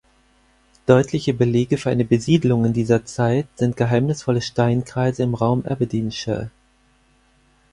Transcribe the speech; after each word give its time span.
Deutliche 0.87 1.31
Belege 1.31 1.77
für 1.77 1.91
eine 1.91 2.05
Besiedlung 2.05 2.65
in 2.65 2.73
dieser 2.73 3.05
Zeit 3.05 3.45
sind 3.53 3.77
geheimnisvolle 3.77 4.41
Steinkreise 4.41 5.21
im 5.21 5.35
Raum 5.35 5.63
Aberdeenshire. 5.63 6.49